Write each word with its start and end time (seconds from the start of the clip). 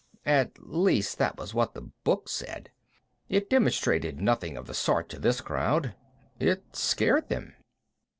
At 0.25 0.53
least 0.57 1.19
that 1.19 1.37
was 1.37 1.53
what 1.53 1.75
the 1.75 1.91
book 2.03 2.27
said. 2.27 2.71
It 3.29 3.51
demonstrated 3.51 4.19
nothing 4.19 4.57
of 4.57 4.65
the 4.65 4.73
sort 4.73 5.09
to 5.09 5.19
this 5.19 5.41
crowd. 5.41 5.93
It 6.39 6.75
scared 6.75 7.29
them. 7.29 7.53